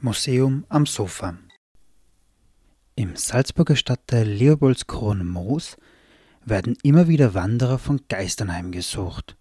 Museum 0.00 0.64
am 0.68 0.86
Sofa 0.86 1.36
Im 2.94 3.16
Salzburger 3.16 3.74
Stadtteil 3.74 4.28
Leopoldskron-Moos 4.28 5.76
werden 6.44 6.76
immer 6.84 7.08
wieder 7.08 7.34
Wanderer 7.34 7.78
von 7.78 8.02
Geistern 8.08 8.52
heimgesucht. 8.52 9.36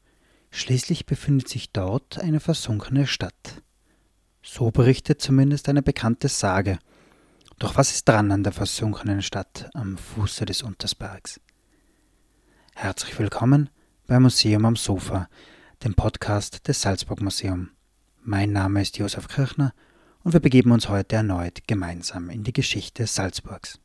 Schließlich 0.50 1.06
befindet 1.06 1.48
sich 1.48 1.72
dort 1.72 2.18
eine 2.18 2.40
versunkene 2.40 3.06
Stadt. 3.06 3.62
So 4.42 4.72
berichtet 4.72 5.22
zumindest 5.22 5.70
eine 5.70 5.84
bekannte 5.84 6.28
Sage. 6.28 6.80
Doch 7.60 7.76
was 7.78 7.92
ist 7.92 8.10
dran 8.10 8.32
an 8.32 8.44
der 8.44 8.54
versunkenen 8.54 9.22
Stadt 9.22 9.70
am 9.76 9.98
Fuße 9.98 10.46
des 10.46 10.64
Untersbergs? 10.64 11.40
Herzlich 12.74 13.20
willkommen 13.20 13.70
beim 14.08 14.24
Museum 14.24 14.66
am 14.66 14.76
Sofa, 14.76 15.30
dem 15.84 15.94
Podcast 15.94 16.68
des 16.68 16.82
Salzburg 16.82 17.22
Museum. 17.22 17.70
Mein 18.22 18.52
Name 18.52 18.82
ist 18.82 18.98
Josef 18.98 19.30
Kirchner 19.30 19.74
und 20.24 20.34
wir 20.34 20.42
begeben 20.42 20.72
uns 20.72 20.90
heute 20.90 21.16
erneut 21.16 21.68
gemeinsam 21.68 22.30
in 22.30 22.44
die 22.44 22.52
Geschichte 22.52 23.08
Salzburgs. 23.08 23.80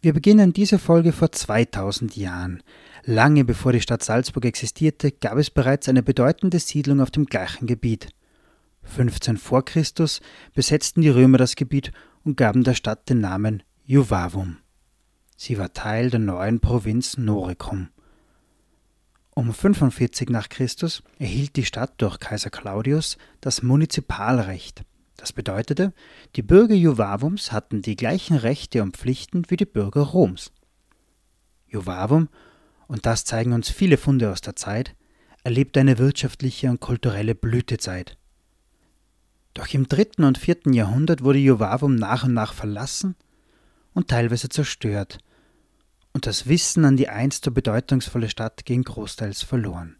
Wir 0.00 0.12
beginnen 0.12 0.52
diese 0.52 0.78
Folge 0.78 1.10
vor 1.12 1.32
2000 1.32 2.16
Jahren. 2.16 2.62
Lange 3.04 3.44
bevor 3.44 3.72
die 3.72 3.80
Stadt 3.80 4.04
Salzburg 4.04 4.44
existierte, 4.44 5.10
gab 5.10 5.38
es 5.38 5.50
bereits 5.50 5.88
eine 5.88 6.04
bedeutende 6.04 6.60
Siedlung 6.60 7.00
auf 7.00 7.10
dem 7.10 7.26
gleichen 7.26 7.66
Gebiet. 7.66 8.10
15 8.84 9.38
vor 9.38 9.64
Christus 9.64 10.20
besetzten 10.54 11.02
die 11.02 11.08
Römer 11.08 11.38
das 11.38 11.56
Gebiet 11.56 11.90
und 12.22 12.36
gaben 12.36 12.62
der 12.62 12.74
Stadt 12.74 13.08
den 13.08 13.20
Namen 13.20 13.64
Juvavum. 13.84 14.58
Sie 15.36 15.58
war 15.58 15.72
Teil 15.72 16.10
der 16.10 16.20
neuen 16.20 16.60
Provinz 16.60 17.16
Noricum. 17.16 17.88
Um 19.40 19.54
45 19.54 20.28
nach 20.28 20.50
Christus 20.50 21.02
erhielt 21.18 21.56
die 21.56 21.64
Stadt 21.64 21.94
durch 21.96 22.18
Kaiser 22.18 22.50
Claudius 22.50 23.16
das 23.40 23.62
Munizipalrecht. 23.62 24.82
Das 25.16 25.32
bedeutete, 25.32 25.94
die 26.36 26.42
Bürger 26.42 26.74
Juvavums 26.74 27.50
hatten 27.50 27.80
die 27.80 27.96
gleichen 27.96 28.36
Rechte 28.36 28.82
und 28.82 28.98
Pflichten 28.98 29.44
wie 29.48 29.56
die 29.56 29.64
Bürger 29.64 30.02
Roms. 30.02 30.52
Juvavum, 31.68 32.28
und 32.86 33.06
das 33.06 33.24
zeigen 33.24 33.54
uns 33.54 33.70
viele 33.70 33.96
Funde 33.96 34.30
aus 34.30 34.42
der 34.42 34.56
Zeit, 34.56 34.94
erlebte 35.42 35.80
eine 35.80 35.96
wirtschaftliche 35.96 36.68
und 36.68 36.80
kulturelle 36.80 37.34
Blütezeit. 37.34 38.18
Doch 39.54 39.72
im 39.72 39.88
dritten 39.88 40.24
und 40.24 40.36
vierten 40.36 40.74
Jahrhundert 40.74 41.24
wurde 41.24 41.38
Juvavum 41.38 41.94
nach 41.94 42.24
und 42.24 42.34
nach 42.34 42.52
verlassen 42.52 43.16
und 43.94 44.08
teilweise 44.08 44.50
zerstört– 44.50 45.16
und 46.12 46.26
das 46.26 46.48
Wissen 46.48 46.84
an 46.84 46.96
die 46.96 47.08
einst 47.08 47.44
so 47.44 47.50
bedeutungsvolle 47.50 48.28
Stadt 48.28 48.64
ging 48.64 48.82
großteils 48.82 49.42
verloren. 49.42 49.96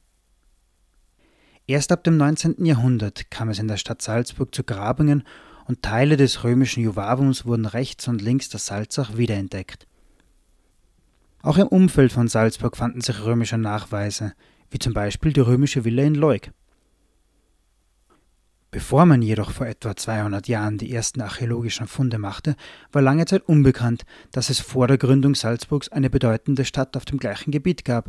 Erst 1.66 1.92
ab 1.92 2.02
dem 2.02 2.16
19. 2.16 2.64
Jahrhundert 2.64 3.30
kam 3.30 3.48
es 3.48 3.58
in 3.58 3.68
der 3.68 3.76
Stadt 3.76 4.02
Salzburg 4.02 4.54
zu 4.54 4.64
Grabungen 4.64 5.22
und 5.66 5.82
Teile 5.82 6.16
des 6.16 6.42
römischen 6.42 6.82
Juvavums 6.82 7.46
wurden 7.46 7.66
rechts 7.66 8.08
und 8.08 8.22
links 8.22 8.48
der 8.48 8.58
Salzach 8.58 9.16
wiederentdeckt. 9.16 9.86
Auch 11.42 11.58
im 11.58 11.68
Umfeld 11.68 12.12
von 12.12 12.28
Salzburg 12.28 12.76
fanden 12.76 13.00
sich 13.00 13.24
römische 13.24 13.56
Nachweise, 13.56 14.34
wie 14.70 14.78
zum 14.78 14.94
Beispiel 14.94 15.32
die 15.32 15.40
römische 15.40 15.84
Villa 15.84 16.02
in 16.02 16.16
Leuk. 16.16 16.50
Bevor 18.72 19.04
man 19.04 19.20
jedoch 19.20 19.50
vor 19.50 19.66
etwa 19.66 19.96
200 19.96 20.46
Jahren 20.46 20.78
die 20.78 20.92
ersten 20.92 21.20
archäologischen 21.20 21.88
Funde 21.88 22.18
machte, 22.18 22.54
war 22.92 23.02
lange 23.02 23.26
Zeit 23.26 23.42
unbekannt, 23.48 24.04
dass 24.30 24.48
es 24.48 24.60
vor 24.60 24.86
der 24.86 24.96
Gründung 24.96 25.34
Salzburgs 25.34 25.88
eine 25.88 26.08
bedeutende 26.08 26.64
Stadt 26.64 26.96
auf 26.96 27.04
dem 27.04 27.18
gleichen 27.18 27.50
Gebiet 27.50 27.84
gab. 27.84 28.08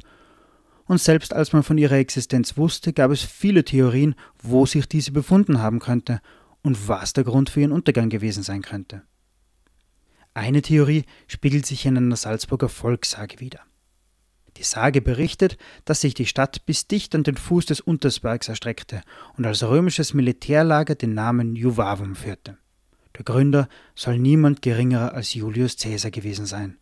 Und 0.86 1.00
selbst 1.00 1.34
als 1.34 1.52
man 1.52 1.64
von 1.64 1.80
ihrer 1.80 1.96
Existenz 1.96 2.58
wusste, 2.58 2.94
gab 2.94 3.10
es 3.10 3.24
viele 3.24 3.64
Theorien, 3.64 4.14
wo 4.44 4.68
sich 4.68 4.88
diese 4.88 5.12
befunden 5.12 5.60
haben 5.60 5.80
könnte 5.80 6.22
und 6.62 6.88
was 6.88 7.14
der 7.14 7.24
Grund 7.24 7.50
für 7.50 7.62
ihren 7.62 7.72
Untergang 7.72 8.10
gewesen 8.10 8.44
sein 8.44 8.62
könnte. 8.62 9.02
Eine 10.36 10.62
Theorie 10.62 11.06
spiegelt 11.28 11.66
sich 11.66 11.88
in 11.88 11.98
einer 11.98 12.16
Salzburger 12.16 12.70
Volkssage 12.70 13.40
wider. 13.40 13.62
Die 14.58 14.64
Sage 14.64 15.02
berichtet, 15.02 15.58
dass 15.86 16.02
sich 16.02 16.14
die 16.14 16.26
Stadt 16.26 16.66
bis 16.66 16.88
dicht 16.88 17.16
an 17.16 17.24
den 17.24 17.38
Fuß 17.38 17.66
des 17.66 17.80
Untersbergs 17.80 18.50
erstreckte 18.50 19.02
und 19.38 19.46
als 19.46 19.64
römisches 19.64 20.14
Militärlager 20.14 20.96
den 20.96 21.14
Namen 21.14 21.56
Juvavum 21.56 22.16
führte. 22.16 22.58
Der 23.18 23.24
Gründer 23.24 23.68
soll 23.96 24.18
niemand 24.18 24.62
geringerer 24.62 25.14
als 25.14 25.34
Julius 25.34 25.78
Caesar 25.78 26.12
gewesen 26.12 26.46
sein. 26.46 26.78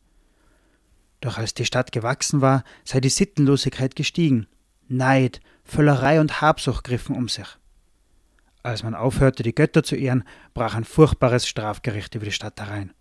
Doch 1.21 1.37
als 1.37 1.53
die 1.53 1.65
Stadt 1.65 1.91
gewachsen 1.91 2.41
war, 2.41 2.63
sei 2.83 3.01
die 3.01 3.09
Sittenlosigkeit 3.09 3.95
gestiegen. 3.95 4.47
Neid, 4.87 5.41
Völlerei 5.63 6.19
und 6.19 6.41
Habsucht 6.41 6.83
griffen 6.83 7.15
um 7.15 7.27
sich. 7.27 7.47
Als 8.63 8.83
man 8.83 8.95
aufhörte, 8.95 9.43
die 9.43 9.55
Götter 9.55 9.83
zu 9.83 9.95
ehren, 9.95 10.23
brach 10.53 10.75
ein 10.75 10.83
furchtbares 10.83 11.47
Strafgericht 11.47 12.15
über 12.15 12.25
die 12.25 12.31
Stadt 12.31 12.59
herein. 12.59 12.93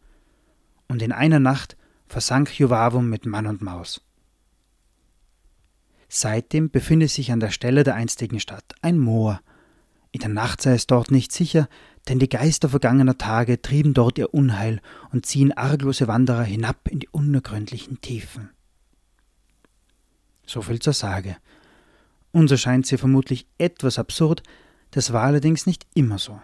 Und 0.89 1.03
in 1.03 1.12
einer 1.12 1.41
Nacht 1.41 1.77
versank 2.06 2.59
Juvavum 2.59 3.09
mit 3.09 3.27
Mann 3.27 3.47
und 3.47 3.62
Maus. 3.62 4.00
Seitdem 6.08 6.70
befindet 6.70 7.10
sich 7.10 7.32
an 7.32 7.41
der 7.41 7.50
Stelle 7.50 7.84
der 7.84 7.94
einstigen 7.94 8.41
Stadt 8.41 8.74
ein 8.80 8.98
Moor. 8.98 9.41
In 10.10 10.20
der 10.20 10.30
Nacht 10.30 10.62
sei 10.62 10.72
es 10.72 10.86
dort 10.86 11.10
nicht 11.10 11.32
sicher, 11.32 11.69
denn 12.08 12.19
die 12.19 12.30
Geister 12.30 12.70
vergangener 12.70 13.19
Tage 13.19 13.60
trieben 13.60 13.92
dort 13.92 14.16
ihr 14.16 14.32
Unheil 14.32 14.80
und 15.12 15.26
ziehen 15.26 15.52
arglose 15.52 16.08
Wanderer 16.08 16.44
hinab 16.44 16.88
in 16.88 17.00
die 17.00 17.08
unergründlichen 17.08 18.00
Tiefen. 18.00 18.50
So 20.46 20.62
viel 20.62 20.78
zur 20.78 20.94
Sage. 20.94 21.36
Uns 22.32 22.50
erscheint 22.50 22.86
sie 22.86 22.96
vermutlich 22.96 23.46
etwas 23.58 23.98
absurd, 23.98 24.42
das 24.92 25.12
war 25.12 25.25
allerdings 25.25 25.66
nicht 25.66 25.86
immer 25.94 26.19
so. 26.19 26.40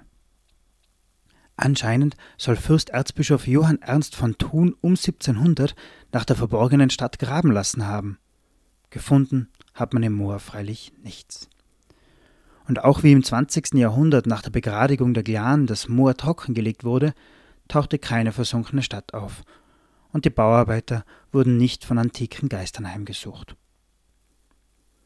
Anscheinend 1.57 2.17
soll 2.37 2.57
Fürsterzbischof 2.57 3.47
Johann 3.47 3.81
Ernst 3.81 4.17
von 4.17 4.37
Thun 4.37 4.75
um 4.81 4.93
1700 4.93 5.75
nach 6.13 6.27
der 6.27 6.37
verborgenen 6.37 6.91
Stadt 6.91 7.19
graben 7.19 7.51
lassen 7.51 7.87
haben. 7.87 8.19
Gefunden 8.95 9.49
hat 9.75 9.93
man 9.93 10.05
im 10.05 10.13
Moor 10.13 10.39
freilich 10.39 10.93
nichts. 11.03 11.49
Und 12.69 12.85
auch 12.85 13.03
wie 13.03 13.11
im 13.11 13.25
20. 13.25 13.75
Jahrhundert 13.75 14.27
nach 14.27 14.41
der 14.41 14.51
Begradigung 14.51 15.15
der 15.15 15.25
Glianen 15.25 15.67
das 15.67 15.89
Moor 15.89 16.17
trockengelegt 16.17 16.85
wurde, 16.85 17.13
tauchte 17.67 17.99
keine 17.99 18.31
versunkene 18.31 18.85
Stadt 18.85 19.13
auf, 19.13 19.43
und 20.13 20.25
die 20.25 20.31
Bauarbeiter 20.31 21.05
wurden 21.33 21.57
nicht 21.57 21.85
von 21.85 21.99
antiken 21.99 22.49
Geistern 22.49 22.89
heimgesucht. 22.89 23.57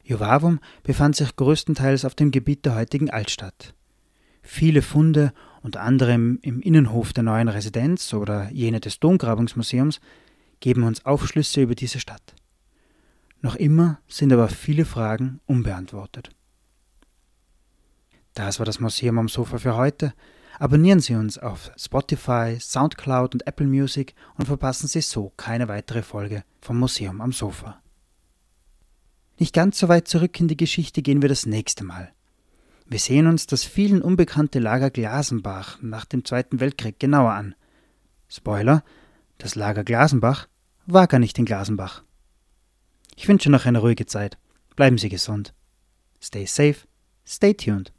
Jovavum 0.05 0.61
befand 0.83 1.17
sich 1.17 1.35
größtenteils 1.35 2.05
auf 2.05 2.15
dem 2.15 2.31
Gebiet 2.31 2.67
der 2.67 2.75
heutigen 2.75 3.09
Altstadt. 3.09 3.73
Viele 4.43 4.83
Funde, 4.83 5.33
unter 5.63 5.81
anderem 5.81 6.39
im 6.43 6.61
Innenhof 6.61 7.15
der 7.15 7.25
neuen 7.25 7.49
Residenz 7.49 8.13
oder 8.13 8.51
jene 8.51 8.81
des 8.81 9.01
Domgrabungsmuseums, 9.01 10.01
geben 10.61 10.83
uns 10.83 11.07
Aufschlüsse 11.07 11.63
über 11.63 11.75
diese 11.75 12.01
Stadt. 12.01 12.35
Noch 13.41 13.55
immer 13.55 14.01
sind 14.09 14.33
aber 14.33 14.49
viele 14.49 14.85
Fragen 14.85 15.41
unbeantwortet. 15.47 16.31
Das 18.35 18.59
war 18.59 18.67
das 18.67 18.81
Museum 18.81 19.19
am 19.19 19.29
Sofa 19.29 19.59
für 19.59 19.77
heute. 19.77 20.13
Abonnieren 20.59 21.01
Sie 21.01 21.15
uns 21.15 21.39
auf 21.39 21.71
Spotify, 21.77 22.57
Soundcloud 22.59 23.35
und 23.35 23.47
Apple 23.47 23.67
Music 23.67 24.15
und 24.37 24.47
verpassen 24.47 24.89
Sie 24.89 25.01
so 25.01 25.33
keine 25.37 25.69
weitere 25.69 26.03
Folge 26.03 26.43
vom 26.61 26.79
Museum 26.79 27.21
am 27.21 27.33
Sofa. 27.33 27.81
Nicht 29.39 29.55
ganz 29.55 29.79
so 29.79 29.89
weit 29.89 30.09
zurück 30.09 30.39
in 30.41 30.49
die 30.49 30.57
Geschichte 30.57 31.01
gehen 31.01 31.23
wir 31.23 31.29
das 31.29 31.47
nächste 31.47 31.85
Mal. 31.85 32.13
Wir 32.87 32.99
sehen 32.99 33.29
uns 33.29 33.47
das 33.47 33.65
vielen 33.65 34.03
unbekannte 34.03 34.59
Lager 34.59 34.91
Glasenbach 34.91 35.79
nach 35.81 36.05
dem 36.05 36.25
Zweiten 36.25 36.59
Weltkrieg 36.59 36.99
genauer 36.99 37.33
an. 37.33 37.55
Spoiler: 38.29 38.83
Das 39.37 39.55
Lager 39.55 39.85
Glasenbach 39.85 40.49
war 40.87 41.07
gar 41.07 41.19
nicht 41.19 41.39
in 41.39 41.45
Glasenbach. 41.45 42.03
Ich 43.21 43.27
wünsche 43.27 43.51
noch 43.51 43.67
eine 43.67 43.81
ruhige 43.81 44.07
Zeit. 44.07 44.39
Bleiben 44.77 44.97
Sie 44.97 45.09
gesund. 45.09 45.53
Stay 46.23 46.47
safe, 46.47 46.87
stay 47.27 47.53
tuned. 47.53 47.93